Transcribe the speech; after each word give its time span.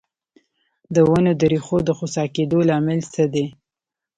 د 0.95 0.97
ونو 1.09 1.31
د 1.39 1.41
ریښو 1.51 1.77
د 1.85 1.89
خوسا 1.97 2.23
کیدو 2.35 2.59
لامل 2.69 2.99
څه 3.13 3.23
دی؟ 3.33 3.45